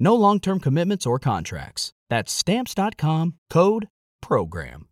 No 0.00 0.16
long 0.16 0.40
term 0.40 0.58
commitments 0.58 1.06
or 1.06 1.18
contracts. 1.18 1.92
That's 2.08 2.32
Stamps.com 2.32 3.34
code 3.50 3.88
PROGRAM. 4.22 4.88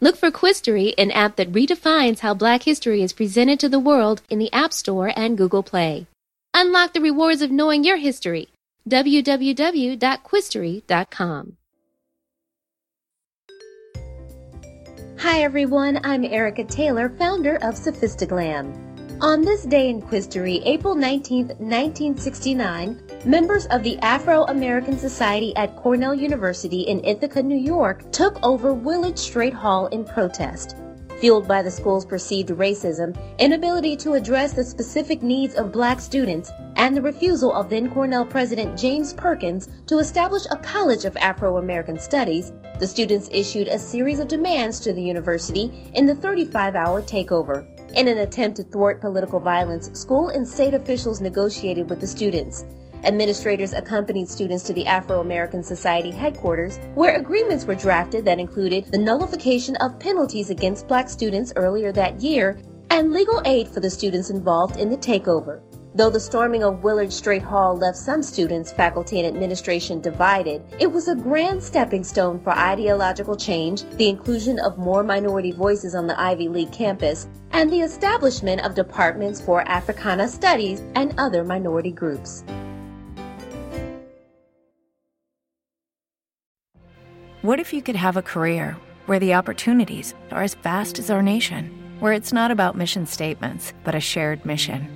Look 0.00 0.16
for 0.16 0.30
Quistory, 0.30 0.94
an 0.98 1.10
app 1.10 1.36
that 1.36 1.52
redefines 1.52 2.20
how 2.20 2.34
Black 2.34 2.62
history 2.62 3.02
is 3.02 3.14
presented 3.14 3.58
to 3.60 3.68
the 3.68 3.78
world 3.78 4.22
in 4.28 4.38
the 4.38 4.52
App 4.52 4.72
Store 4.72 5.12
and 5.16 5.38
Google 5.38 5.62
Play. 5.62 6.06
Unlock 6.52 6.92
the 6.92 7.00
rewards 7.00 7.42
of 7.42 7.50
knowing 7.50 7.82
your 7.82 7.96
history. 7.96 8.48
www.quistory.com. 8.88 11.56
Hi 15.18 15.42
everyone, 15.42 15.98
I'm 16.04 16.24
Erica 16.24 16.64
Taylor, 16.64 17.08
founder 17.08 17.56
of 17.56 17.74
Sophistoglam. 17.74 18.85
On 19.22 19.40
this 19.40 19.62
day 19.62 19.88
in 19.88 20.02
Quistory, 20.02 20.60
April 20.66 20.94
19, 20.94 21.46
1969, 21.46 23.00
members 23.24 23.64
of 23.66 23.82
the 23.82 23.98
Afro-American 24.00 24.98
Society 24.98 25.56
at 25.56 25.74
Cornell 25.74 26.14
University 26.14 26.82
in 26.82 27.02
Ithaca, 27.02 27.42
New 27.42 27.56
York, 27.56 28.12
took 28.12 28.38
over 28.42 28.74
Willard 28.74 29.18
Straight 29.18 29.54
Hall 29.54 29.86
in 29.86 30.04
protest. 30.04 30.76
Fueled 31.18 31.48
by 31.48 31.62
the 31.62 31.70
school's 31.70 32.04
perceived 32.04 32.50
racism, 32.50 33.16
inability 33.38 33.96
to 33.96 34.12
address 34.12 34.52
the 34.52 34.62
specific 34.62 35.22
needs 35.22 35.54
of 35.54 35.72
black 35.72 35.98
students, 35.98 36.50
and 36.76 36.94
the 36.94 37.00
refusal 37.00 37.54
of 37.54 37.70
then 37.70 37.90
Cornell 37.90 38.26
President 38.26 38.78
James 38.78 39.14
Perkins 39.14 39.70
to 39.86 39.96
establish 39.96 40.44
a 40.50 40.58
College 40.58 41.06
of 41.06 41.16
Afro 41.16 41.56
American 41.56 41.98
Studies, 41.98 42.52
the 42.78 42.86
students 42.86 43.30
issued 43.32 43.68
a 43.68 43.78
series 43.78 44.18
of 44.18 44.28
demands 44.28 44.78
to 44.80 44.92
the 44.92 45.02
university 45.02 45.90
in 45.94 46.04
the 46.04 46.14
35 46.14 46.76
hour 46.76 47.00
takeover. 47.00 47.66
In 47.94 48.08
an 48.08 48.18
attempt 48.18 48.56
to 48.58 48.62
thwart 48.64 49.00
political 49.00 49.40
violence, 49.40 49.90
school 49.98 50.28
and 50.28 50.46
state 50.46 50.74
officials 50.74 51.20
negotiated 51.20 51.88
with 51.88 52.00
the 52.00 52.06
students. 52.06 52.64
Administrators 53.04 53.72
accompanied 53.72 54.28
students 54.28 54.64
to 54.64 54.72
the 54.72 54.86
Afro 54.86 55.20
American 55.20 55.62
Society 55.62 56.10
headquarters, 56.10 56.78
where 56.94 57.16
agreements 57.16 57.64
were 57.64 57.74
drafted 57.74 58.24
that 58.24 58.40
included 58.40 58.86
the 58.86 58.98
nullification 58.98 59.76
of 59.76 59.98
penalties 59.98 60.50
against 60.50 60.88
black 60.88 61.08
students 61.08 61.52
earlier 61.56 61.92
that 61.92 62.20
year 62.20 62.58
and 62.90 63.12
legal 63.12 63.40
aid 63.44 63.68
for 63.68 63.80
the 63.80 63.90
students 63.90 64.30
involved 64.30 64.76
in 64.76 64.90
the 64.90 64.96
takeover. 64.96 65.60
Though 65.96 66.10
the 66.10 66.20
storming 66.20 66.62
of 66.62 66.84
Willard 66.84 67.10
Straight 67.10 67.40
Hall 67.40 67.74
left 67.74 67.96
some 67.96 68.22
students, 68.22 68.70
faculty, 68.70 69.18
and 69.18 69.26
administration 69.26 70.02
divided, 70.02 70.62
it 70.78 70.92
was 70.92 71.08
a 71.08 71.14
grand 71.14 71.62
stepping 71.62 72.04
stone 72.04 72.38
for 72.38 72.50
ideological 72.50 73.34
change, 73.34 73.82
the 73.92 74.10
inclusion 74.10 74.58
of 74.58 74.76
more 74.76 75.02
minority 75.02 75.52
voices 75.52 75.94
on 75.94 76.06
the 76.06 76.20
Ivy 76.20 76.48
League 76.48 76.70
campus, 76.70 77.28
and 77.52 77.72
the 77.72 77.80
establishment 77.80 78.60
of 78.60 78.74
departments 78.74 79.40
for 79.40 79.66
Africana 79.66 80.28
studies 80.28 80.82
and 80.94 81.14
other 81.16 81.42
minority 81.42 81.92
groups. 81.92 82.44
What 87.40 87.58
if 87.58 87.72
you 87.72 87.80
could 87.80 87.96
have 87.96 88.18
a 88.18 88.22
career 88.22 88.76
where 89.06 89.18
the 89.18 89.32
opportunities 89.32 90.12
are 90.30 90.42
as 90.42 90.56
vast 90.56 90.98
as 90.98 91.08
our 91.08 91.22
nation, 91.22 91.96
where 92.00 92.12
it's 92.12 92.34
not 92.34 92.50
about 92.50 92.76
mission 92.76 93.06
statements, 93.06 93.72
but 93.82 93.94
a 93.94 94.00
shared 94.00 94.44
mission? 94.44 94.95